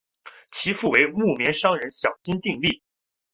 [0.49, 2.81] 其父为木棉商人小津定利。